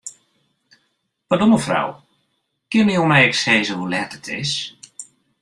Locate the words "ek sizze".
3.27-3.73